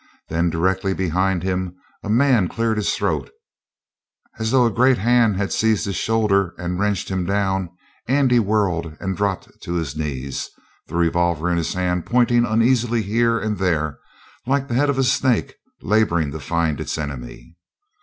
Then 0.29 0.49
directly 0.49 0.95
behind 0.95 1.43
him 1.43 1.75
a 2.03 2.09
man 2.09 2.47
cleared 2.47 2.77
his 2.77 2.95
throat. 2.95 3.29
As 4.39 4.49
though 4.49 4.65
a 4.65 4.71
great 4.71 4.97
hand 4.97 5.37
had 5.37 5.53
seized 5.53 5.85
his 5.85 5.95
shoulder 5.95 6.55
and 6.57 6.79
wrenched 6.79 7.09
him 7.09 7.23
down, 7.23 7.69
Andy 8.07 8.39
whirled 8.39 8.97
and 8.99 9.15
dropped 9.15 9.51
to 9.61 9.73
his 9.75 9.95
knees, 9.95 10.49
the 10.87 10.95
revolver 10.95 11.51
in 11.51 11.57
his 11.57 11.75
hand 11.75 12.07
pointing 12.07 12.47
uneasily 12.47 13.03
here 13.03 13.37
and 13.39 13.59
there 13.59 13.99
like 14.47 14.67
the 14.67 14.73
head 14.73 14.89
of 14.89 14.97
a 14.97 15.03
snake 15.03 15.53
laboring 15.83 16.31
to 16.31 16.39
find 16.39 16.81
its 16.81 16.97
enemy. 16.97 17.55